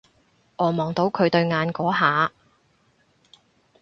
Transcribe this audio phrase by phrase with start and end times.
[0.55, 2.31] 我望到佢對眼嗰下